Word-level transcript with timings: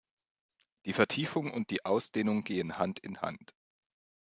Die 0.85 0.93
Vertiefung 0.93 1.51
und 1.51 1.69
die 1.69 1.85
Ausdehnung 1.85 2.43
gehen 2.43 2.79
Hand 2.79 2.97
in 3.01 3.21
Hand. 3.21 3.53